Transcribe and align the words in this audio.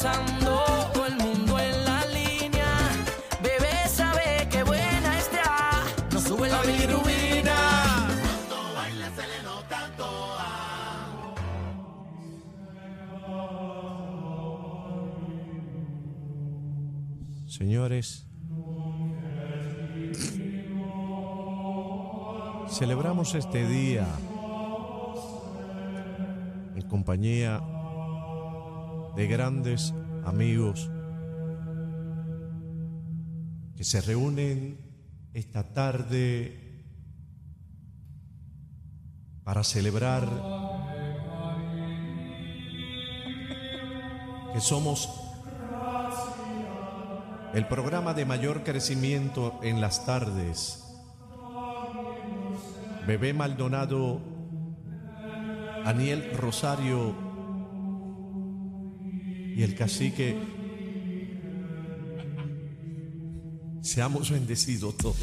todo 0.00 1.06
el 1.06 1.16
mundo 1.16 1.58
en 1.58 1.84
la 1.84 2.06
línea, 2.06 2.66
bebé 3.42 3.86
sabe 3.88 4.48
que 4.50 4.62
buena 4.64 5.18
está, 5.18 5.84
no 6.10 6.20
sube 6.20 6.48
la 6.48 6.62
bilirrubina. 6.62 8.08
Señores, 17.46 18.26
celebramos 22.70 23.34
este 23.34 23.66
día 23.66 24.06
en 26.74 26.82
compañía 26.88 27.60
de 29.16 29.26
grandes 29.26 29.92
amigos 30.24 30.90
que 33.76 33.84
se 33.84 34.00
reúnen 34.00 34.78
esta 35.34 35.72
tarde 35.72 36.58
para 39.44 39.64
celebrar 39.64 40.28
que 44.52 44.60
somos 44.60 45.08
el 47.54 47.66
programa 47.66 48.14
de 48.14 48.24
mayor 48.24 48.62
crecimiento 48.62 49.58
en 49.62 49.80
las 49.80 50.06
tardes. 50.06 50.78
Bebé 53.06 53.34
Maldonado, 53.34 54.20
Aniel 55.84 56.30
Rosario 56.36 57.31
y 59.54 59.62
el 59.62 59.74
cacique. 59.74 60.36
Seamos 63.82 64.30
bendecidos 64.30 64.96
todos. 64.96 65.16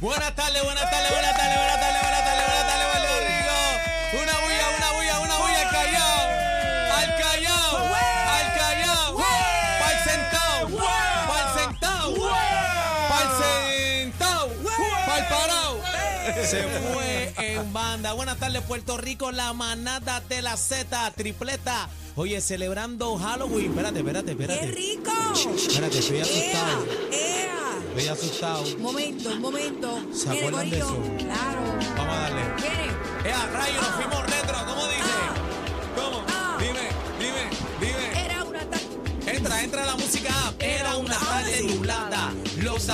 Buenas 0.00 0.34
tardes, 0.36 0.62
buenas 0.62 0.90
tardes, 0.90 1.10
buenas 1.10 1.36
tardes, 1.36 1.56
buenas 1.56 1.80
tardes, 1.80 2.02
buenas 2.02 2.24
tardes, 2.24 2.57
Se 16.48 16.62
fue 16.62 17.34
en 17.36 17.72
banda. 17.74 18.14
Buenas 18.14 18.38
tardes, 18.38 18.62
Puerto 18.62 18.96
Rico, 18.96 19.30
la 19.32 19.52
manada 19.52 20.20
de 20.30 20.40
la 20.40 20.56
Z, 20.56 21.10
tripleta. 21.14 21.90
Oye, 22.16 22.40
celebrando 22.40 23.18
Halloween. 23.18 23.70
Espérate, 23.70 23.98
espérate, 23.98 24.34
¡Qué 24.34 24.42
espérate. 24.44 24.66
rico! 24.72 25.12
Espérate, 25.54 25.98
estoy 25.98 26.20
asustado. 26.20 26.86
¡Ea! 27.12 27.18
¡Ea! 27.18 27.78
Estoy 27.96 28.08
asustado. 28.08 28.62
Un 28.62 28.82
momento, 28.82 29.28
un 29.30 29.40
momento. 29.42 30.00
¿Se 30.14 30.30
Viene, 30.30 30.38
acuerdan 30.46 30.70
de 30.70 30.78
eso? 30.78 31.02
Claro. 31.18 31.60
Vamos 31.96 32.16
a 32.16 32.20
darle. 32.20 32.42
Viene. 32.56 32.86
¡Eh, 33.26 33.32
a 33.32 33.46
rayo! 33.46 33.80
Nos 33.82 33.90
fuimos 33.90 34.22
retro. 34.22 34.58
¿Cómo 34.66 34.86
dice? 34.86 35.02
Ah. 35.04 35.34
¿Cómo? 35.96 36.24
Ah. 36.28 36.56
Dime, 36.58 36.88
dime, 37.18 37.50
dime. 37.78 38.24
Era 38.24 38.44
una 38.44 38.60
Entra, 39.26 39.62
entra 39.62 39.84
la 39.84 39.96
música. 39.96 40.17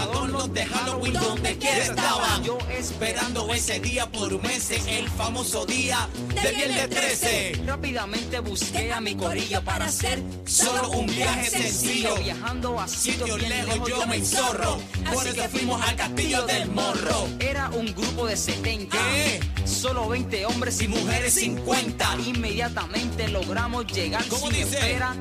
Adornos 0.04 0.52
de 0.52 0.66
Halloween 0.66 1.14
donde 1.14 1.56
quiera 1.58 1.78
estaban. 1.78 2.44
Yo 2.44 2.58
esperando 2.70 3.52
ese 3.52 3.80
día 3.80 4.10
por 4.10 4.42
meses. 4.42 4.82
El 4.88 5.08
famoso 5.08 5.66
día 5.66 6.08
de 6.42 6.50
viernes 6.52 6.90
13. 6.90 7.62
Rápidamente 7.66 8.40
busqué 8.40 8.92
a 8.92 9.00
mi 9.00 9.14
corillo 9.14 9.62
para 9.62 9.86
hacer 9.86 10.22
Solo 10.46 10.90
un 10.90 11.06
viaje 11.06 11.50
sencillo. 11.50 12.16
Viajando 12.16 12.80
a 12.80 12.88
Sitio 12.88 13.26
sitios 13.26 13.48
lejos 13.48 13.88
yo 13.88 14.06
me 14.06 14.24
zorro. 14.24 14.78
Por 15.12 15.26
eso 15.26 15.48
fuimos 15.48 15.80
al 15.82 15.96
castillo 15.96 16.46
del 16.46 16.70
morro. 16.70 17.28
Era 17.38 17.70
un 17.70 17.86
grupo 17.94 18.26
de 18.26 18.36
70. 18.36 18.96
¿Qué? 18.96 19.40
Solo 19.64 20.08
20 20.08 20.46
hombres 20.46 20.80
y 20.82 20.88
mujeres 20.88 21.04
mujeres 21.04 21.34
50. 21.34 22.16
Inmediatamente 22.26 23.28
logramos 23.28 23.86
llegar 23.86 24.24
¿Cómo 24.28 24.50
sin 24.50 24.56
espera. 24.56 25.14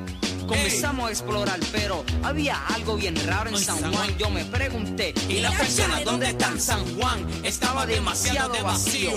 Comenzamos 0.46 1.08
a 1.08 1.10
explorar, 1.10 1.58
pero 1.72 2.04
había 2.22 2.56
algo 2.68 2.96
bien 2.96 3.16
raro 3.26 3.50
en 3.50 3.58
San 3.58 3.78
Juan. 3.78 3.92
Juan. 3.92 4.18
Yo 4.18 4.30
me 4.30 4.44
pregunté, 4.44 5.14
Y 5.28 5.40
las 5.40 5.54
personas, 5.54 6.04
¿dónde 6.04 6.30
están? 6.30 6.60
San 6.60 6.94
Juan 6.96 7.26
estaba 7.42 7.86
demasiado 7.86 8.62
vacío. 8.62 9.12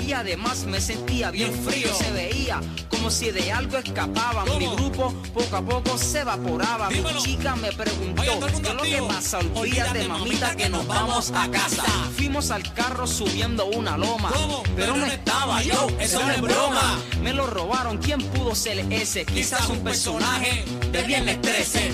Y 0.00 0.12
además 0.12 0.64
me 0.64 0.80
sentía 0.80 1.30
bien 1.30 1.52
frío. 1.64 1.94
Se 1.94 2.10
veía 2.12 2.60
como 2.90 3.10
si 3.10 3.30
de 3.30 3.50
algo 3.52 3.78
escapaban. 3.78 4.46
Mi 4.58 4.66
grupo 4.66 5.14
poco 5.32 5.56
a 5.56 5.62
poco 5.62 5.98
se 5.98 6.20
evaporaba. 6.20 6.88
Dímelo. 6.88 7.20
Mi 7.20 7.22
chica 7.22 7.56
me 7.56 7.72
preguntó, 7.72 8.22
¿qué 8.22 8.28
es 8.68 8.74
lo 8.74 8.82
que 8.82 9.02
pasa? 9.08 9.38
Olvídate, 9.54 10.08
mamita, 10.08 10.56
que 10.56 10.68
nos 10.68 10.86
vamos 10.86 11.32
a 11.34 11.50
casa. 11.50 11.82
Fuimos 12.16 12.50
al 12.50 12.62
carro 12.74 13.06
subiendo 13.06 13.66
una 13.66 13.96
loma. 13.96 14.30
¿Cómo? 14.32 14.62
Pero 14.76 14.96
no 14.96 15.06
estaba 15.06 15.62
yo, 15.62 15.88
eso 15.98 16.20
no 16.20 16.30
es 16.30 16.40
broma. 16.40 16.98
Me 17.22 17.32
lo 17.32 17.46
robaron, 17.46 17.98
¿quién 17.98 18.20
pudo 18.20 18.54
ser 18.54 18.78
ese? 18.92 19.24
Quizás 19.24 19.68
un 19.68 19.80
personaje 19.80 20.64
de 20.92 21.02
Viernes 21.02 21.40
13. 21.40 21.92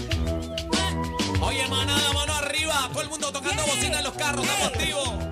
Oye, 1.41 1.67
manada, 1.69 2.13
mano 2.13 2.35
arriba. 2.35 2.89
Todo 2.93 3.03
el 3.03 3.09
mundo 3.09 3.31
tocando 3.31 3.63
bocina 3.65 3.99
en 3.99 4.05
los 4.05 4.15
carros. 4.15 4.45
Estamos 4.45 4.69
activos. 4.69 5.26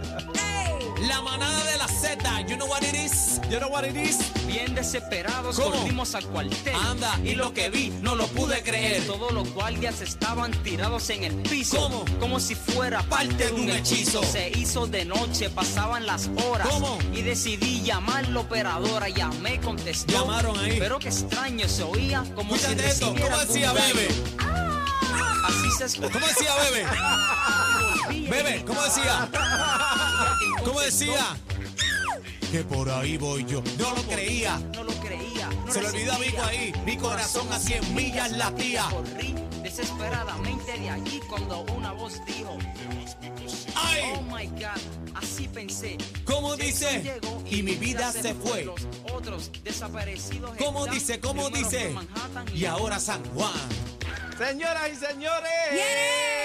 You 2.54 2.60
know 2.60 2.68
what 2.68 2.84
it 2.84 2.94
is? 2.94 3.40
You 3.50 3.58
know 3.58 3.68
what 3.68 3.84
it 3.84 3.96
is? 3.96 4.16
Bien 4.46 4.76
desesperados 4.76 5.58
¿Cómo? 5.58 5.72
corrimos 5.72 6.14
al 6.14 6.24
cuartel. 6.26 6.72
Anda, 6.88 7.18
y 7.24 7.34
lo 7.34 7.52
que 7.52 7.68
vi 7.68 7.92
no 8.00 8.14
lo 8.14 8.28
pude 8.28 8.62
creer. 8.62 9.04
Todos 9.08 9.32
los 9.32 9.52
guardias 9.52 10.00
estaban 10.00 10.52
tirados 10.62 11.10
en 11.10 11.24
el 11.24 11.34
piso. 11.34 11.78
¿Cómo? 11.78 12.04
Como 12.20 12.38
si 12.38 12.54
fuera 12.54 13.02
parte 13.02 13.46
de 13.46 13.52
un 13.54 13.68
hechizo. 13.70 14.22
Se 14.22 14.50
hizo 14.50 14.86
de 14.86 15.04
noche, 15.04 15.50
pasaban 15.50 16.06
las 16.06 16.30
horas. 16.46 16.68
¿Cómo? 16.68 16.96
Y 17.12 17.22
decidí 17.22 17.82
llamar 17.82 18.28
la 18.28 18.38
operadora. 18.38 19.08
Llamé, 19.08 19.60
contestó. 19.60 20.12
Llamaron 20.12 20.56
ahí. 20.60 20.76
Pero 20.78 21.00
qué 21.00 21.08
extraño, 21.08 21.68
se 21.68 21.82
oía 21.82 22.22
como 22.36 22.56
si 22.56 22.66
esto. 22.72 23.06
¿Cómo 23.06 23.36
Bebe? 23.36 23.62
daño. 23.62 24.64
Así 25.44 25.70
se 25.76 25.84
escuchó. 25.86 26.12
¿Cómo 26.12 26.26
decía 26.28 26.52
Bebe? 26.70 28.30
Bebe, 28.30 28.64
¿cómo 28.64 28.80
decía? 28.80 29.28
¿Cómo 30.64 30.80
decía? 30.80 31.36
Que 32.54 32.62
por 32.62 32.88
ahí 32.88 33.16
voy 33.16 33.44
yo. 33.46 33.60
No 33.80 33.96
lo 33.96 34.02
creía. 34.04 34.60
No 34.76 34.84
lo 34.84 34.92
creía. 35.00 35.50
no 35.66 35.72
Se 35.72 35.82
le 35.82 35.88
olvidó 35.88 36.12
a 36.12 36.18
Vico 36.18 36.40
ahí. 36.40 36.72
Mi 36.86 36.96
corazón 36.96 37.52
a 37.52 37.58
100 37.58 37.96
millas 37.96 38.30
latía. 38.30 38.84
Corrí 38.90 39.34
desesperadamente 39.60 40.78
de 40.78 40.88
allí 40.88 41.20
cuando 41.28 41.62
una 41.76 41.90
voz 41.90 42.24
dijo, 42.24 42.56
¡Ay! 43.74 44.02
Oh 44.14 44.22
my 44.22 44.46
God, 44.46 45.16
así 45.16 45.48
pensé. 45.48 45.98
¿Cómo 46.24 46.50
Jason 46.50 46.64
dice? 46.64 47.02
llegó 47.02 47.42
Y 47.50 47.64
mi 47.64 47.74
vida 47.74 48.12
se 48.12 48.32
fue. 48.34 48.66
Los 48.66 48.86
otros 49.12 49.50
desaparecidos. 49.64 50.56
¿Cómo 50.56 50.84
están 50.84 50.94
dice? 50.94 51.18
¿Cómo 51.18 51.50
primero 51.50 51.68
dice? 51.68 51.90
Manhattan 51.90 52.56
Y 52.56 52.66
ahora 52.66 53.00
San 53.00 53.24
Juan. 53.34 53.50
Señoras 54.38 54.90
y 54.92 54.94
señores. 54.94 55.50
¡Viene! 55.72 56.43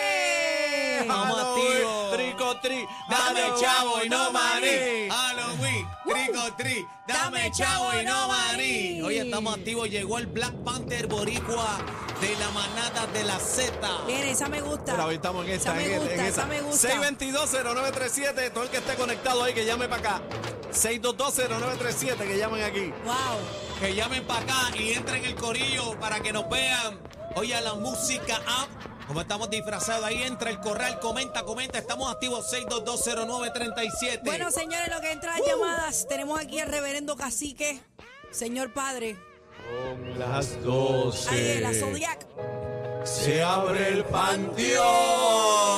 Vamos 1.07 1.39
activos. 1.39 2.15
Trico, 2.15 2.57
tri. 2.59 2.85
Dame 3.09 3.41
Halloween, 3.41 3.61
chavo 3.61 4.03
y 4.03 4.09
no 4.09 4.31
maní. 4.31 5.09
Halloween, 5.09 5.87
trico, 6.07 6.53
tri. 6.57 6.85
Dame 7.07 7.51
chavo 7.51 7.99
y 7.99 8.05
no 8.05 8.27
maní. 8.27 9.01
Hoy 9.01 9.17
estamos 9.17 9.55
activos. 9.55 9.89
Llegó 9.89 10.17
el 10.17 10.27
Black 10.27 10.53
Panther 10.63 11.07
Boricua 11.07 11.77
de 12.21 12.35
la 12.35 12.49
manada 12.51 13.07
de 13.07 13.23
la 13.23 13.39
Z. 13.39 13.71
Viene, 14.05 14.31
esa 14.31 14.49
me 14.49 14.61
gusta. 14.61 14.93
Pero 14.93 15.05
hoy 15.05 15.15
estamos 15.15 15.45
en 15.45 15.51
esa, 15.51 15.71
Esa 15.71 15.73
me 15.73 15.93
en, 15.93 15.99
gusta, 15.99 16.15
en 16.15 16.25
esa 16.25 16.45
me 16.45 16.61
gusta. 16.61 16.89
622-0937. 16.89 18.53
Todo 18.53 18.63
el 18.63 18.69
que 18.69 18.77
esté 18.77 18.95
conectado 18.95 19.43
ahí, 19.43 19.53
que 19.53 19.65
llame 19.65 19.87
para 19.87 20.17
acá. 20.17 20.21
622-0937, 20.73 22.17
que 22.17 22.37
llamen 22.37 22.63
aquí. 22.63 22.93
Wow. 23.03 23.15
Que 23.79 23.95
llamen 23.95 24.25
para 24.25 24.41
acá 24.41 24.77
y 24.77 24.93
entren 24.93 25.23
el 25.25 25.35
corillo 25.35 25.97
para 25.99 26.19
que 26.19 26.33
nos 26.33 26.49
vean. 26.49 26.99
Oye, 27.35 27.55
a 27.55 27.61
la 27.61 27.75
música 27.75 28.35
app. 28.45 28.88
Como 29.09 29.21
estamos 29.21 29.50
disfrazados, 29.50 30.06
ahí 30.06 30.21
entra 30.21 30.51
el 30.51 30.59
corral, 30.59 31.00
comenta, 31.00 31.41
comenta. 31.41 31.79
Estamos 31.79 32.13
activos 32.13 32.45
6220937. 32.53 34.19
Bueno, 34.23 34.51
señores, 34.51 34.88
lo 34.94 35.01
que 35.01 35.11
entra 35.11 35.35
las 35.35 35.47
llamadas, 35.47 36.07
tenemos 36.07 36.39
aquí 36.39 36.59
al 36.59 36.69
reverendo 36.69 37.15
cacique, 37.15 37.81
señor 38.29 38.71
padre. 38.71 39.17
Las 40.15 40.51
Ahí, 40.51 40.59
12. 40.63 41.59
la 41.61 41.73
Zodiac. 41.73 42.27
Se 43.03 43.41
abre 43.41 43.88
el 43.88 44.06
panteón. 44.06 45.69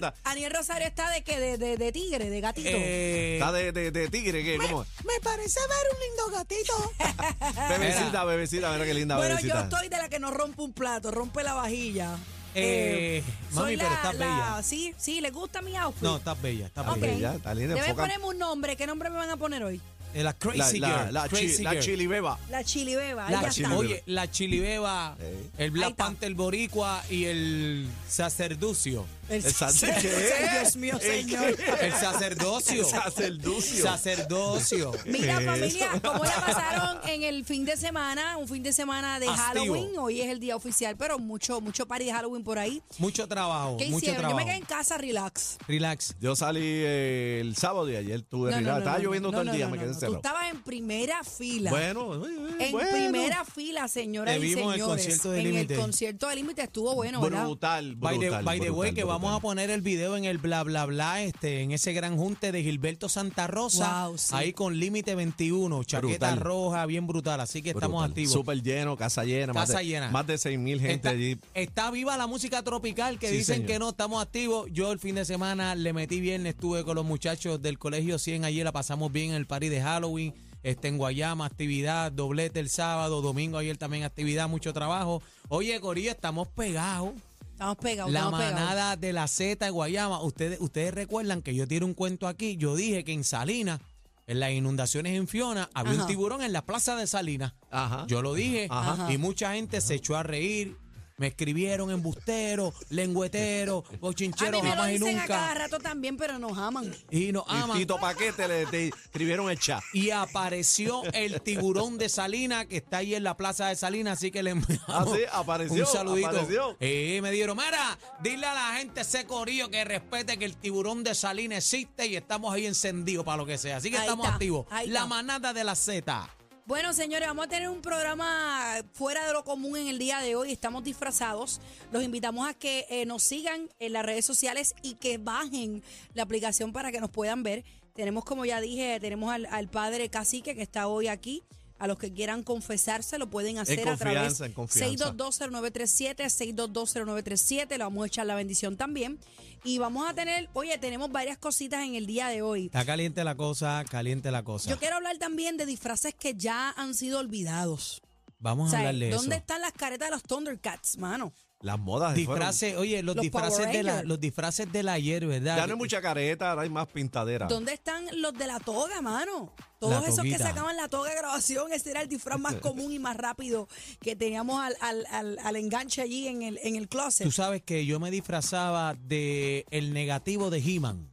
Z. 0.00 0.14
Aniel 0.24 0.52
Rosario 0.54 0.86
está 0.86 1.10
de 1.10 1.22
que 1.24 1.38
de, 1.40 1.58
de, 1.58 1.76
de 1.76 1.92
tigre, 1.92 2.30
de 2.30 2.40
gatito. 2.40 2.68
Eh, 2.72 3.34
Está 3.38 3.52
de, 3.52 3.72
de, 3.72 3.90
de 3.90 4.08
tigre, 4.08 4.42
¿qué? 4.44 4.56
¿Cómo? 4.58 4.84
Me 5.04 5.20
parece 5.22 5.60
ver 5.60 5.86
un 5.92 6.00
lindo 6.00 6.38
gatito. 6.38 6.92
Bebecita, 7.68 8.24
bebecita, 8.24 8.72
mira 8.72 8.84
qué 8.84 8.94
linda 8.94 9.16
bueno, 9.16 9.34
yo 9.40 9.46
bebecita. 9.46 9.64
estoy 9.64 9.88
de 9.88 9.96
la 9.98 10.08
que 10.08 10.18
no 10.18 10.30
rompe 10.30 10.62
un 10.62 10.72
plato, 10.72 11.10
rompe 11.10 11.42
la 11.42 11.54
vajilla. 11.54 12.16
Eh, 12.58 13.22
mami, 13.52 13.54
soy 13.54 13.76
pero 13.76 13.90
la- 13.90 13.96
estás 13.96 14.14
la- 14.14 14.26
bella. 14.26 14.62
Sí, 14.62 14.94
sí, 14.96 15.20
¿le 15.20 15.30
gusta 15.30 15.60
mi 15.60 15.76
outfit? 15.76 16.02
no, 16.02 16.16
estás 16.16 16.40
bella, 16.40 16.66
estás 16.66 16.98
bella. 17.00 17.34
está 17.34 17.54
linda, 17.54 17.74
Deben 17.74 17.94
ponerme 17.96 18.24
un 18.26 18.38
nombre. 18.38 18.76
¿Qué 18.76 18.86
nombre 18.86 19.10
me 19.10 19.16
van 19.16 19.28
a 19.30 19.36
poner 19.36 19.62
hoy? 19.62 19.80
La 20.16 20.22
La, 20.24 20.32
Crazy 20.34 20.78
la, 20.78 20.88
Girl. 20.88 21.14
la, 21.14 21.28
Crazy 21.28 21.56
chi- 21.58 21.62
la 21.62 21.78
chili 21.78 22.06
beba. 22.06 22.38
La 22.50 22.64
chili 22.64 22.94
beba. 22.94 23.30
La 23.30 23.48
chi- 23.50 23.64
oye, 23.64 24.02
la 24.06 24.30
chili 24.30 24.60
beba, 24.60 25.16
Eh. 25.20 25.46
el 25.58 25.70
Black. 25.70 25.94
Panther 25.94 26.34
boricua 26.34 27.02
y 27.10 27.24
el 27.24 27.86
sacerdocio. 28.08 29.04
El 29.28 29.44
El 29.44 29.52
sacer- 29.52 29.92
sacer- 29.92 30.02
¿qué? 30.02 30.60
Dios 30.60 30.76
mío, 30.76 30.94
¿El 31.02 31.24
señor. 31.24 31.56
El 31.80 31.92
sacerdocio. 31.94 32.84
Sacerdocio. 32.84 33.82
Sacerdocio. 33.82 34.92
Mira, 35.06 35.40
familia, 35.40 36.00
¿cómo 36.02 36.22
la 36.24 36.46
pasaron 36.46 36.98
en 37.08 37.22
el 37.24 37.44
fin 37.44 37.64
de 37.64 37.76
semana? 37.76 38.36
Un 38.36 38.46
fin 38.46 38.62
de 38.62 38.72
semana 38.72 39.18
de 39.18 39.26
Activo. 39.28 39.42
Halloween. 39.74 39.98
Hoy 39.98 40.20
es 40.20 40.28
el 40.28 40.38
día 40.38 40.54
oficial, 40.54 40.96
pero 40.96 41.18
mucho, 41.18 41.60
mucho 41.60 41.86
party 41.86 42.04
de 42.04 42.12
Halloween 42.12 42.44
por 42.44 42.58
ahí. 42.58 42.80
Mucho 42.98 43.26
trabajo, 43.26 43.76
¿Qué 43.78 43.86
mucho 43.86 44.06
hicieron? 44.06 44.30
Yo 44.30 44.36
me 44.36 44.44
quedé 44.44 44.56
en 44.56 44.64
casa, 44.64 44.96
relax. 44.96 45.58
Relax. 45.66 46.14
Yo 46.20 46.36
salí 46.36 46.60
eh, 46.62 47.38
el 47.40 47.56
sábado 47.56 47.90
y 47.90 47.96
ayer 47.96 48.22
tuve 48.22 48.52
No, 48.52 48.58
relax. 48.58 48.72
no, 48.74 48.78
Estaba 48.78 48.98
no, 48.98 49.02
lloviendo 49.04 49.28
no, 49.28 49.32
todo 49.32 49.44
no, 49.44 49.50
el 49.50 49.56
día, 49.56 49.66
no, 49.66 49.70
me 49.72 49.76
no, 49.78 49.82
quedé 49.82 49.92
no. 49.92 49.98
Tú 50.08 50.16
estabas 50.16 50.50
en 50.50 50.62
primera 50.62 51.22
fila. 51.24 51.70
Bueno, 51.70 52.14
En 52.58 52.72
bueno. 52.72 52.88
primera 52.92 53.44
fila, 53.44 53.88
señoras 53.88 54.34
Te 54.34 54.40
y 54.40 54.54
vimos 54.54 54.62
en 54.62 54.68
el 54.68 54.74
señores. 54.74 54.86
concierto 55.04 55.30
de 55.30 55.38
en 55.40 55.44
Límite. 55.52 55.74
el 55.74 55.80
concierto 55.80 56.28
de 56.28 56.34
límite 56.36 56.62
estuvo 56.62 56.94
bueno, 56.94 57.20
¿verdad? 57.20 57.44
Brutal, 57.44 57.96
By 57.96 58.18
the, 58.18 58.26
brutal. 58.26 58.44
by 58.44 58.60
the 58.60 58.70
way, 58.70 58.90
brutal, 58.90 58.94
que 58.94 59.04
vamos 59.04 59.28
a 59.28 59.34
brutal. 59.34 59.40
poner 59.42 59.70
el 59.70 59.80
video 59.82 60.16
en 60.16 60.24
el 60.24 60.38
bla 60.38 60.62
bla 60.62 60.86
bla, 60.86 61.22
este, 61.22 61.62
en 61.62 61.72
ese 61.72 61.92
gran 61.92 62.16
junte 62.16 62.52
de 62.52 62.62
Gilberto 62.62 63.08
Santa 63.08 63.46
Rosa, 63.46 64.06
Wow, 64.08 64.18
sí. 64.18 64.34
ahí 64.34 64.52
con 64.52 64.78
límite 64.78 65.14
21, 65.14 65.84
chaqueta 65.84 66.30
Brutal. 66.32 66.40
roja, 66.40 66.86
bien 66.86 67.06
brutal, 67.06 67.40
así 67.40 67.62
que 67.62 67.70
estamos 67.70 68.00
Brutal. 68.00 68.10
activos. 68.10 68.32
Súper 68.32 68.62
lleno, 68.62 68.96
casa 68.96 69.24
llena. 69.24 69.52
más 69.52 69.68
Casa 69.68 69.78
de, 69.80 69.86
llena. 69.86 70.10
Más 70.10 70.26
de 70.26 70.38
6 70.38 70.58
mil 70.58 70.80
gente 70.80 70.94
Está, 70.94 71.10
allí. 71.10 71.38
está 71.54 71.90
viva 71.90 72.16
la 72.16 72.26
música 72.26 72.62
tropical 72.62 73.18
que 73.18 73.28
Sí, 73.30 73.38
dicen 73.38 73.56
señor. 73.56 73.66
que 73.70 73.78
no, 73.78 73.88
estamos 73.90 74.22
activos. 74.22 74.68
Yo 74.72 74.92
el 74.92 74.98
fin 74.98 75.14
de 75.14 75.24
semana 75.24 75.74
le 75.74 75.92
metí 75.92 76.20
viernes, 76.20 76.54
estuve 76.54 76.84
con 76.84 76.94
los 76.96 77.04
muchachos 77.04 77.60
del 77.62 77.78
Colegio 77.78 78.18
100, 78.18 78.44
ayer 78.44 78.64
la 78.64 78.72
pasamos 78.72 79.12
bien 79.12 79.30
en 79.30 79.36
el 79.36 79.46
party 79.46 79.68
de 79.68 79.80
Halloween. 79.86 80.34
Este, 80.62 80.88
en 80.88 80.98
Guayama, 80.98 81.46
actividad, 81.46 82.10
doblete 82.10 82.58
el 82.58 82.68
sábado, 82.68 83.22
domingo 83.22 83.56
ayer 83.58 83.76
también 83.76 84.02
actividad, 84.02 84.48
mucho 84.48 84.72
trabajo. 84.72 85.22
Oye, 85.48 85.78
Corillo, 85.80 86.10
estamos 86.10 86.48
pegados. 86.48 87.10
Estamos 87.52 87.76
pegados, 87.76 88.12
La 88.12 88.18
estamos 88.20 88.40
pegados. 88.40 88.60
manada 88.60 88.96
de 88.96 89.12
la 89.12 89.28
Z 89.28 89.64
de 89.64 89.70
Guayama. 89.70 90.20
Ustedes, 90.22 90.60
ustedes 90.60 90.92
recuerdan 90.92 91.40
que 91.40 91.54
yo 91.54 91.68
tiré 91.68 91.84
un 91.84 91.94
cuento 91.94 92.26
aquí. 92.26 92.56
Yo 92.56 92.74
dije 92.74 93.04
que 93.04 93.12
en 93.12 93.22
Salinas, 93.24 93.80
en 94.26 94.40
las 94.40 94.50
inundaciones 94.50 95.14
en 95.16 95.28
Fiona, 95.28 95.70
había 95.72 95.92
Ajá. 95.92 96.02
un 96.02 96.08
tiburón 96.08 96.42
en 96.42 96.52
la 96.52 96.62
plaza 96.66 96.96
de 96.96 97.06
Salinas. 97.06 97.54
Ajá. 97.70 98.04
Yo 98.08 98.20
lo 98.20 98.34
dije. 98.34 98.66
Ajá. 98.68 99.12
Y 99.12 99.18
mucha 99.18 99.54
gente 99.54 99.80
se 99.80 99.94
echó 99.94 100.16
a 100.16 100.22
reír. 100.24 100.76
Me 101.18 101.28
escribieron 101.28 101.90
embustero, 101.90 102.74
lengüetero, 102.90 103.82
A 103.90 103.96
bochinchero, 103.96 104.60
mí 104.62 104.68
me 104.68 104.68
lo 104.68 104.74
jamás 104.82 104.90
y 104.90 104.98
dicen 104.98 105.18
a 105.18 105.26
cada 105.26 105.46
nunca. 105.48 105.54
rato 105.60 105.78
también, 105.78 106.18
pero 106.18 106.38
nos 106.38 106.58
aman. 106.58 106.94
Y 107.10 107.32
nos 107.32 107.44
Y 107.48 107.56
aman. 107.56 107.78
Tito 107.78 107.96
Paquete 107.98 108.46
le 108.46 108.66
te 108.66 108.88
escribieron 108.88 109.48
el 109.48 109.58
chat. 109.58 109.82
Y 109.94 110.10
apareció 110.10 111.02
el 111.14 111.40
tiburón 111.40 111.96
de 111.96 112.10
Salinas, 112.10 112.66
que 112.66 112.76
está 112.76 112.98
ahí 112.98 113.14
en 113.14 113.24
la 113.24 113.34
plaza 113.34 113.68
de 113.68 113.76
Salinas, 113.76 114.18
así 114.18 114.30
que 114.30 114.42
le 114.42 114.50
enviamos 114.50 114.84
Ah, 114.88 115.06
sí, 115.10 115.22
apareció, 115.32 115.86
un 115.86 115.90
saludito. 115.90 116.28
apareció. 116.28 116.76
Eh, 116.80 117.18
me 117.22 117.30
dieron, 117.30 117.56
mira, 117.56 117.98
dile 118.22 118.44
a 118.44 118.52
la 118.52 118.76
gente 118.76 119.00
ese 119.00 119.24
corillo 119.24 119.70
que 119.70 119.86
respete 119.86 120.36
que 120.38 120.44
el 120.44 120.58
tiburón 120.58 121.02
de 121.02 121.14
Salinas 121.14 121.58
existe 121.72 122.08
y 122.08 122.16
estamos 122.16 122.52
ahí 122.52 122.66
encendidos 122.66 123.24
para 123.24 123.38
lo 123.38 123.46
que 123.46 123.56
sea. 123.56 123.78
Así 123.78 123.90
que 123.90 123.96
Ahí 123.96 124.02
estamos 124.02 124.26
está, 124.26 124.34
activos. 124.34 124.66
La 124.88 125.06
manada 125.06 125.54
de 125.54 125.64
la 125.64 125.74
Z. 125.76 126.28
Bueno, 126.66 126.92
señores, 126.92 127.28
vamos 127.28 127.46
a 127.46 127.48
tener 127.48 127.68
un 127.68 127.80
programa 127.80 128.82
fuera 128.92 129.24
de 129.24 129.32
lo 129.32 129.44
común 129.44 129.76
en 129.76 129.86
el 129.86 130.00
día 130.00 130.18
de 130.18 130.34
hoy. 130.34 130.50
Estamos 130.50 130.82
disfrazados. 130.82 131.60
Los 131.92 132.02
invitamos 132.02 132.48
a 132.48 132.54
que 132.54 132.86
eh, 132.90 133.06
nos 133.06 133.22
sigan 133.22 133.68
en 133.78 133.92
las 133.92 134.04
redes 134.04 134.24
sociales 134.24 134.74
y 134.82 134.94
que 134.94 135.16
bajen 135.16 135.84
la 136.14 136.24
aplicación 136.24 136.72
para 136.72 136.90
que 136.90 137.00
nos 137.00 137.08
puedan 137.08 137.44
ver. 137.44 137.64
Tenemos, 137.94 138.24
como 138.24 138.44
ya 138.44 138.60
dije, 138.60 138.98
tenemos 138.98 139.32
al, 139.32 139.46
al 139.46 139.68
padre 139.68 140.08
cacique 140.08 140.56
que 140.56 140.62
está 140.62 140.88
hoy 140.88 141.06
aquí. 141.06 141.44
A 141.78 141.86
los 141.86 141.98
que 141.98 142.10
quieran 142.12 142.42
confesarse 142.42 143.18
lo 143.18 143.28
pueden 143.28 143.58
hacer 143.58 143.86
a 143.86 143.96
través 143.96 144.38
confianza. 144.54 145.12
6220937, 145.12 146.24
6220937. 146.30 147.68
Le 147.70 147.78
vamos 147.78 148.04
a 148.04 148.06
echar 148.06 148.26
la 148.26 148.34
bendición 148.34 148.76
también. 148.76 149.18
Y 149.64 149.78
vamos 149.78 150.08
a 150.08 150.14
tener, 150.14 150.48
oye, 150.54 150.78
tenemos 150.78 151.10
varias 151.10 151.38
cositas 151.38 151.84
en 151.84 151.94
el 151.94 152.06
día 152.06 152.28
de 152.28 152.40
hoy. 152.42 152.66
Está 152.66 152.84
caliente 152.84 153.24
la 153.24 153.34
cosa, 153.36 153.84
caliente 153.90 154.30
la 154.30 154.42
cosa. 154.42 154.70
Yo 154.70 154.78
quiero 154.78 154.96
hablar 154.96 155.18
también 155.18 155.56
de 155.56 155.66
disfraces 155.66 156.14
que 156.14 156.34
ya 156.34 156.70
han 156.70 156.94
sido 156.94 157.18
olvidados. 157.18 158.00
Vamos 158.38 158.68
O 158.68 158.70
sea, 158.70 158.78
a 158.78 158.88
hablar 158.88 158.94
de 158.96 159.10
¿dónde 159.10 159.34
eso. 159.36 159.40
están 159.40 159.60
las 159.62 159.72
caretas 159.72 160.08
de 160.08 160.12
los 160.14 160.22
Thundercats, 160.22 160.98
mano? 160.98 161.32
Las 161.66 161.78
modas 161.80 162.14
se 162.14 162.24
fueron. 162.24 162.46
Disfraces, 162.48 162.76
oye, 162.76 163.02
los, 163.02 163.16
Los 163.16 163.22
disfraces 163.24 163.58
Power 163.58 163.72
de 163.76 163.82
la, 163.82 163.90
Rangers. 163.90 164.08
los 164.08 164.20
disfraces 164.20 164.72
del 164.72 164.88
ayer, 164.88 165.26
¿verdad? 165.26 165.56
Ya 165.56 165.66
no 165.66 165.72
hay 165.72 165.78
mucha 165.78 166.00
careta, 166.00 166.50
ahora 166.50 166.62
hay 166.62 166.70
más 166.70 166.86
pintadera. 166.86 167.48
¿Dónde 167.48 167.72
están 167.72 168.04
los 168.20 168.32
de 168.34 168.46
la 168.46 168.60
toga, 168.60 169.02
mano? 169.02 169.52
Todos 169.80 169.92
La 170.02 170.08
esos 170.08 170.22
que 170.22 170.30
toguita. 170.30 170.38
sacaban 170.38 170.76
la 170.76 170.88
toga 170.88 171.10
de 171.10 171.16
grabación, 171.16 171.72
ese 171.72 171.90
era 171.90 172.02
el 172.02 172.08
disfraz 172.08 172.38
más 172.38 172.54
común 172.62 172.92
y 172.92 172.98
más 173.00 173.16
rápido 173.16 173.68
que 174.00 174.14
teníamos 174.14 174.60
al, 174.60 174.76
al, 174.80 175.06
al, 175.10 175.38
al 175.42 175.56
enganche 175.56 176.00
allí 176.02 176.28
en 176.28 176.42
el, 176.42 176.58
en 176.62 176.76
el 176.76 176.88
closet. 176.88 177.26
Tú 177.26 177.32
sabes 177.32 177.62
que 177.62 177.84
yo 177.84 177.98
me 177.98 178.10
disfrazaba 178.12 178.94
de 178.94 179.66
el 179.70 179.92
negativo 179.92 180.50
de 180.50 180.58
He-Man. 180.60 181.10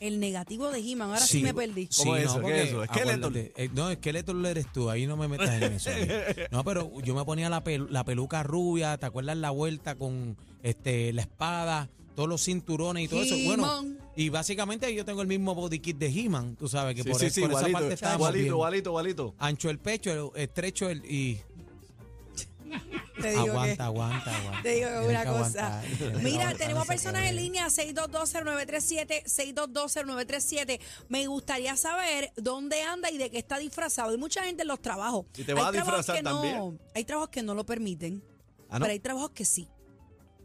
El 0.00 0.18
negativo 0.18 0.70
de 0.70 0.78
He-Man, 0.80 1.10
ahora 1.10 1.20
sí, 1.20 1.42
me 1.42 1.52
perdí. 1.52 1.86
¿Cómo 1.94 2.16
es 2.16 2.24
eso? 2.24 2.40
¿Qué 2.40 2.62
es 2.62 2.68
eso? 2.70 2.84
Skeletor. 2.86 3.14
acuérdate, 3.26 3.52
eh, 3.56 3.68
no, 3.74 4.32
lo 4.40 4.48
eres 4.48 4.72
tú, 4.72 4.88
ahí 4.88 5.06
no 5.06 5.16
me 5.18 5.28
metas 5.28 5.50
en 5.62 5.72
eso. 5.74 5.90
eh. 5.92 6.48
No, 6.50 6.64
pero 6.64 6.90
yo 7.02 7.14
me 7.14 7.22
ponía 7.26 7.50
la, 7.50 7.62
pel- 7.62 7.88
la 7.90 8.02
peluca 8.04 8.42
rubia, 8.42 8.96
¿te 8.96 9.04
acuerdas 9.04 9.36
la 9.36 9.50
vuelta 9.50 9.96
con 9.96 10.38
este 10.62 11.12
la 11.12 11.20
espada, 11.20 11.90
todos 12.16 12.30
los 12.30 12.42
cinturones 12.42 13.04
y 13.04 13.08
todo 13.08 13.22
eso? 13.22 13.36
Bueno, 13.44 13.84
y 14.16 14.30
básicamente 14.30 14.92
yo 14.94 15.04
tengo 15.04 15.20
el 15.20 15.28
mismo 15.28 15.54
body 15.54 15.78
kit 15.80 15.98
de 15.98 16.06
He-Man, 16.08 16.56
tú 16.56 16.66
sabes 16.66 16.94
que 16.94 17.02
Sí, 17.02 17.10
por, 17.10 17.20
sí, 17.20 17.28
sí, 17.28 17.40
por 17.42 17.50
esa 17.50 17.58
igualito, 17.60 17.78
parte 17.80 17.94
estábamos 17.94 18.20
igualito, 18.20 18.42
bien. 18.42 18.54
igualito, 18.54 18.90
igualito. 18.90 19.34
Ancho 19.38 19.68
el 19.68 19.78
pecho, 19.78 20.32
el- 20.34 20.42
estrecho 20.42 20.88
el 20.88 21.04
y 21.04 21.38
Te 23.22 23.30
digo 23.30 23.42
aguanta, 23.42 23.76
que- 23.76 23.82
aguanta, 23.82 24.36
aguanta. 24.36 24.62
Te 24.62 24.68
digo 24.74 24.88
que 24.88 25.08
una 25.08 25.22
que 25.22 25.28
cosa. 25.28 25.80
aguantar, 25.80 26.22
Mira, 26.22 26.54
tenemos 26.54 26.86
personas 26.86 27.24
en 27.26 27.36
línea 27.36 27.66
6220937, 27.70 29.22
6220937. 29.26 30.80
Me 31.08 31.26
gustaría 31.26 31.76
saber 31.76 32.32
dónde 32.36 32.82
anda 32.82 33.10
y 33.10 33.18
de 33.18 33.30
qué 33.30 33.38
está 33.38 33.58
disfrazado. 33.58 34.10
Hay 34.10 34.18
mucha 34.18 34.44
gente 34.44 34.62
en 34.62 34.68
los 34.68 34.80
trabajos. 34.80 35.26
Y 35.36 35.44
te 35.44 35.54
vas 35.54 35.66
a 35.66 35.72
trabajos 35.72 35.96
disfrazar 36.06 36.16
que 36.16 36.22
no- 36.22 36.30
también. 36.42 36.80
Hay 36.94 37.04
trabajos 37.04 37.30
que 37.30 37.42
no 37.42 37.54
lo 37.54 37.64
permiten, 37.64 38.22
Ah, 38.68 38.78
¿no? 38.78 38.84
pero 38.84 38.92
hay 38.92 39.00
trabajos 39.00 39.30
que 39.30 39.44
sí. 39.44 39.68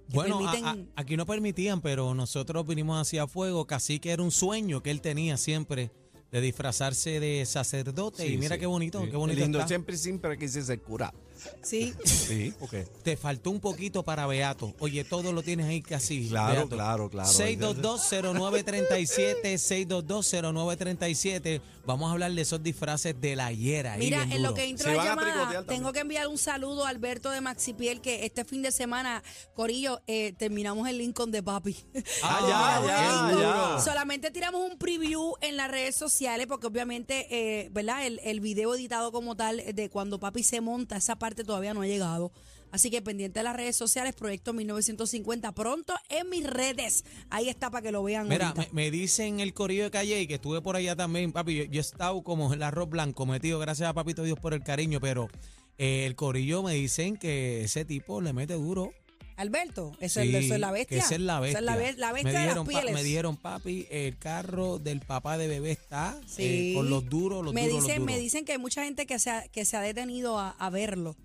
Bueno, 0.09 0.37
a- 0.47 0.53
permiten- 0.53 0.89
a- 0.95 1.01
aquí 1.01 1.17
no 1.17 1.25
permitían, 1.25 1.81
pero 1.81 2.13
nosotros 2.13 2.65
vinimos 2.67 3.01
hacia 3.01 3.27
fuego, 3.27 3.65
casi 3.65 3.99
que 3.99 4.11
era 4.11 4.21
un 4.21 4.31
sueño 4.31 4.83
que 4.83 4.91
él 4.91 5.01
tenía 5.01 5.35
siempre 5.37 5.91
de 6.31 6.41
disfrazarse 6.41 7.19
de 7.19 7.45
sacerdote. 7.45 8.27
y 8.27 8.37
mira 8.37 8.55
sí, 8.55 8.59
qué 8.59 8.65
bonito, 8.67 9.01
sí. 9.01 9.09
qué 9.09 9.15
bonito 9.15 9.39
Lindo, 9.39 9.59
está. 9.59 9.67
siempre, 9.67 9.97
siempre 9.97 10.37
quise 10.37 10.61
ser 10.63 10.81
cura. 10.81 11.13
Sí. 11.61 11.93
Sí, 12.05 12.53
ok. 12.59 12.73
Te 13.03 13.17
faltó 13.17 13.51
un 13.51 13.59
poquito 13.59 14.03
para 14.03 14.25
Beato. 14.27 14.73
Oye, 14.79 15.03
todo 15.03 15.33
lo 15.33 15.41
tienes 15.43 15.65
ahí 15.67 15.81
casi. 15.81 16.29
Claro, 16.29 16.53
Beato. 16.53 16.69
claro, 16.69 17.09
claro. 17.09 17.29
6220937, 17.29 19.43
6220937. 19.43 21.61
Vamos 21.85 22.09
a 22.09 22.13
hablar 22.13 22.31
de 22.31 22.41
esos 22.41 22.63
disfraces 22.63 23.19
de 23.19 23.35
la 23.35 23.47
ayer 23.47 23.85
ahí, 23.87 23.99
Mira, 23.99 24.23
en 24.23 24.41
lo 24.41 24.53
que 24.55 24.63
entro 24.65 24.89
Se 24.89 24.95
la 24.95 25.03
llamada, 25.03 25.63
tengo 25.65 25.93
que 25.93 25.99
enviar 25.99 26.27
un 26.27 26.37
saludo 26.39 26.85
a 26.85 26.89
Alberto 26.89 27.29
de 27.29 27.41
Maxipiel, 27.41 28.01
que 28.01 28.25
este 28.25 28.43
fin 28.43 28.63
de 28.63 28.71
semana, 28.71 29.21
Corillo, 29.53 30.01
eh, 30.07 30.33
terminamos 30.37 30.87
el 30.89 30.97
Lincoln 30.97 31.29
de 31.29 31.43
Papi. 31.43 31.77
Ah, 32.23 32.39
ya, 32.41 32.81
ya, 32.87 33.29
duro. 33.31 33.77
ya. 33.77 33.81
Solamente 33.83 34.31
tiramos 34.31 34.67
un 34.67 34.79
preview 34.79 35.33
en 35.41 35.57
las 35.57 35.69
redes 35.69 35.95
sociales. 35.95 36.05
sociales 36.05 36.45
porque 36.47 36.67
obviamente, 36.67 37.25
eh, 37.31 37.67
¿verdad? 37.71 38.05
El, 38.05 38.19
el 38.23 38.39
video 38.39 38.75
editado 38.75 39.11
como 39.11 39.35
tal 39.35 39.57
de 39.73 39.89
cuando 39.89 40.19
papi 40.19 40.43
se 40.43 40.61
monta, 40.61 40.97
esa 40.97 41.15
parte 41.15 41.24
todavía 41.33 41.73
no 41.73 41.81
ha 41.81 41.87
llegado. 41.87 42.31
Así 42.71 42.89
que 42.89 43.01
pendiente 43.01 43.39
de 43.39 43.43
las 43.43 43.55
redes 43.55 43.77
sociales, 43.77 44.13
Proyecto 44.15 44.51
1950, 44.51 45.53
pronto 45.53 45.93
en 46.09 46.29
mis 46.29 46.45
redes. 46.45 47.05
Ahí 47.29 47.47
está 47.47 47.71
para 47.71 47.81
que 47.81 47.91
lo 47.91 48.03
vean. 48.03 48.27
Mira, 48.27 48.53
me, 48.53 48.67
me 48.73 48.91
dicen 48.91 49.39
el 49.39 49.53
corillo 49.53 49.85
de 49.85 49.91
Calle 49.91 50.19
y 50.19 50.27
que 50.27 50.35
estuve 50.35 50.61
por 50.61 50.75
allá 50.75 50.95
también, 50.95 51.31
papi. 51.31 51.55
Yo, 51.55 51.63
yo 51.63 51.79
he 51.79 51.81
estado 51.81 52.21
como 52.21 52.53
el 52.53 52.61
arroz 52.61 52.89
blanco 52.89 53.25
metido, 53.25 53.59
gracias 53.59 53.87
a 53.87 53.93
papito 53.93 54.23
Dios 54.23 54.37
por 54.39 54.53
el 54.53 54.61
cariño, 54.61 54.99
pero 54.99 55.29
eh, 55.77 56.05
el 56.05 56.15
corillo 56.15 56.63
me 56.63 56.73
dicen 56.73 57.17
que 57.17 57.63
ese 57.63 57.85
tipo 57.85 58.21
le 58.21 58.33
mete 58.33 58.55
duro. 58.55 58.91
Alberto, 59.37 59.91
eso, 59.99 60.21
Sí, 60.21 60.33
es, 60.35 60.59
la 60.59 60.71
bestia. 60.71 60.97
Esa 60.99 61.15
es 61.15 61.21
la 61.21 61.39
bestia. 61.41 61.59
Esa 61.59 61.59
es 61.59 61.65
la, 61.65 61.75
be- 61.75 61.93
la 61.97 62.13
bestia 62.13 62.31
me 62.31 62.37
de 62.39 62.45
dieron, 62.45 62.65
las 62.65 62.73
pa- 62.73 62.79
pieles. 62.81 62.93
me 62.95 63.03
dieron, 63.03 63.37
papi, 63.37 63.87
el 63.91 64.17
carro 64.17 64.79
del 64.79 65.01
papá 65.01 65.37
de 65.37 65.47
bebé 65.47 65.71
está 65.71 66.17
Sí. 66.25 66.71
eh, 66.71 66.73
con 66.75 66.89
los 66.89 67.09
duros, 67.09 67.43
los 67.43 67.53
me 67.53 67.67
duros, 67.67 67.83
dicen, 67.83 67.97
los 67.99 68.05
Me 68.05 68.17
dicen 68.17 68.45
que 68.45 68.53
hay 68.53 68.57
mucha 68.57 68.83
gente 68.85 69.05
que 69.05 69.19
se 69.19 69.29
ha, 69.31 69.47
que 69.49 69.65
se 69.65 69.75
ha 69.75 69.81
detenido 69.81 70.39
a, 70.39 70.51
a 70.51 70.69
verlo. 70.69 71.15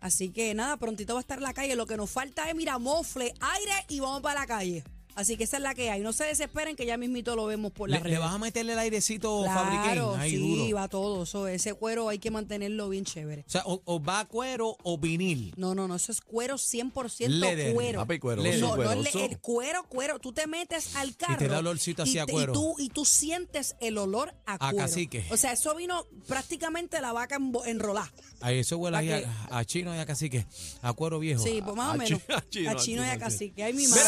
Así 0.00 0.28
que 0.28 0.54
nada, 0.54 0.76
prontito 0.76 1.14
va 1.14 1.20
a 1.20 1.22
estar 1.22 1.38
en 1.38 1.44
la 1.44 1.52
calle. 1.52 1.74
Lo 1.74 1.86
que 1.86 1.96
nos 1.96 2.08
falta 2.08 2.48
es, 2.48 2.54
mira, 2.54 2.78
mofle, 2.78 3.34
aire 3.40 3.72
y 3.88 3.98
vamos 3.98 4.20
para 4.22 4.40
la 4.40 4.46
calle. 4.46 4.84
Así 5.18 5.36
que 5.36 5.42
esa 5.44 5.56
es 5.56 5.62
la 5.64 5.74
que 5.74 5.90
hay. 5.90 6.00
No 6.00 6.12
se 6.12 6.22
desesperen 6.24 6.76
que 6.76 6.86
ya 6.86 6.96
mismito 6.96 7.34
lo 7.34 7.46
vemos 7.46 7.72
por 7.72 7.90
la 7.90 7.96
Le, 7.98 8.04
red. 8.04 8.10
le 8.12 8.18
vas 8.18 8.32
a 8.34 8.38
meterle 8.38 8.74
el 8.74 8.78
airecito 8.78 9.42
Claro, 9.42 10.14
ahí 10.14 10.30
sí, 10.30 10.36
duro. 10.66 10.76
va 10.76 10.86
todo. 10.88 11.24
Eso, 11.24 11.48
ese 11.48 11.74
cuero 11.74 12.08
hay 12.08 12.20
que 12.20 12.30
mantenerlo 12.30 12.88
bien 12.88 13.04
chévere. 13.04 13.44
O 13.46 13.50
sea, 13.50 13.62
o, 13.66 13.82
o 13.84 14.00
va 14.00 14.20
a 14.20 14.24
cuero 14.26 14.76
o 14.84 14.96
vinil. 14.96 15.52
No, 15.56 15.74
no, 15.74 15.88
no, 15.88 15.96
eso 15.96 16.12
es 16.12 16.20
cuero 16.20 16.54
100% 16.54 17.26
Leather. 17.28 17.74
cuero. 17.74 17.98
Papi, 18.00 18.18
cueroso, 18.20 18.48
Le- 18.48 18.58
No, 18.58 18.76
no, 18.76 18.82
el, 18.82 18.86
cueroso. 18.98 19.18
el 19.24 19.38
cuero, 19.40 19.82
cuero. 19.88 20.18
Tú 20.20 20.32
te 20.32 20.46
metes 20.46 20.94
al 20.94 21.16
carro. 21.16 21.38
te 21.38 21.48
da 21.48 21.58
olorcito 21.58 22.04
así 22.04 22.12
y 22.14 22.18
a 22.18 22.26
te- 22.26 22.32
cuero. 22.32 22.52
Y 22.52 22.54
tú, 22.54 22.74
y 22.78 22.88
tú 22.90 23.04
sientes 23.04 23.74
el 23.80 23.98
olor 23.98 24.34
a, 24.46 24.54
A 24.54 24.70
cuero. 24.70 24.76
cacique. 24.86 25.24
O 25.30 25.36
sea, 25.36 25.50
eso 25.52 25.74
vino 25.74 26.06
prácticamente 26.28 27.00
la 27.00 27.12
vaca 27.12 27.38
enrolada. 27.66 28.12
Ahí 28.40 28.60
eso 28.60 28.78
huele 28.78 28.96
ahí 28.98 29.08
que- 29.08 29.26
a, 29.50 29.58
a 29.58 29.64
chino 29.64 29.92
y 29.96 29.98
a 29.98 30.06
cacique, 30.06 30.46
a 30.80 30.92
cuero 30.92 31.18
viejo. 31.18 31.42
Sí, 31.42 31.60
pues 31.64 31.74
más 31.76 31.94
o 31.96 31.98
menos. 31.98 32.20
a 32.28 32.48
chino, 32.48 32.70
a 32.70 32.72
a 32.72 32.76
chino 32.76 33.04
y 33.04 33.08
a 33.08 33.18
cacique. 33.18 33.64
Ay, 33.64 33.72
mi 33.72 33.88
madre. 33.88 34.02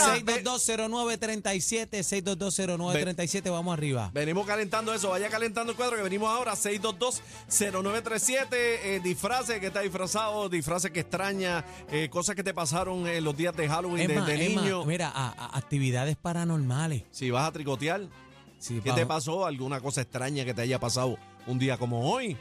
6220937, 1.08 1.88
6220937, 2.24 3.50
vamos 3.50 3.72
arriba. 3.72 4.10
Venimos 4.12 4.46
calentando 4.46 4.92
eso, 4.94 5.10
vaya 5.10 5.28
calentando 5.28 5.72
el 5.72 5.76
cuadro 5.76 5.96
que 5.96 6.02
venimos 6.02 6.28
ahora, 6.30 6.54
622-0937, 6.56 8.46
eh, 8.52 9.00
disfraces 9.02 9.60
que 9.60 9.66
está 9.68 9.80
disfrazado, 9.80 10.48
disfraces 10.48 10.90
que 10.90 11.00
extraña, 11.00 11.64
eh, 11.90 12.08
cosas 12.10 12.34
que 12.36 12.42
te 12.44 12.54
pasaron 12.54 13.06
en 13.06 13.22
los 13.24 13.36
días 13.36 13.54
de 13.56 13.68
Halloween 13.68 14.08
de, 14.08 14.14
más, 14.14 14.26
de 14.26 14.38
niño. 14.38 14.84
mira, 14.84 15.08
a- 15.14 15.28
a- 15.36 15.56
actividades 15.58 16.16
paranormales. 16.16 17.02
Si 17.10 17.30
vas 17.30 17.48
a 17.48 17.52
tricotear, 17.52 18.02
Sí, 18.58 18.80
¿qué 18.82 18.90
pa- 18.90 18.96
te 18.96 19.06
pasó? 19.06 19.46
¿Alguna 19.46 19.80
cosa 19.80 20.02
extraña 20.02 20.44
que 20.44 20.52
te 20.54 20.62
haya 20.62 20.78
pasado 20.78 21.16
un 21.46 21.58
día 21.58 21.76
como 21.78 22.10
hoy? 22.10 22.36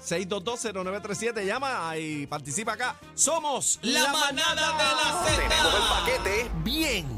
622-0937, 0.00 1.44
llama 1.44 1.96
y 1.98 2.26
participa 2.28 2.74
acá. 2.74 2.96
Somos 3.14 3.80
La 3.82 4.12
manada 4.12 4.54
de 4.54 4.84
la 4.84 5.24
Tenemos 5.26 5.74
el 5.74 5.80
Z. 5.82 5.88
paquete 5.88 6.50
bien 6.62 7.17